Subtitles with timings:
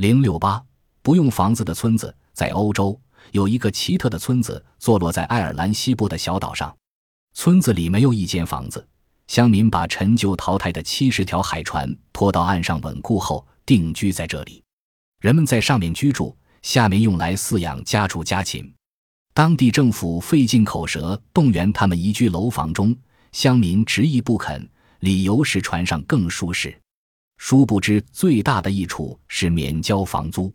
[0.00, 0.64] 零六八
[1.02, 2.98] 不用房子的村子，在欧洲
[3.32, 6.74] 有一个奇特的村子，坐落在爱尔兰西部的小岛上。
[7.34, 8.88] 村子里没有一间房子，
[9.26, 14.64] 乡民把陈旧淘汰的七十条海船拖到岸上稳固后，定居在这里。
[15.20, 18.72] 人们在上面居住，下面用来饲养家畜家禽。
[19.34, 22.96] 当地政府费尽口舌动员他们移居楼房中，
[23.32, 24.66] 乡民执意不肯，
[25.00, 26.74] 理由是船上更舒适。
[27.42, 30.52] 殊不知，最大的益处是免交房租。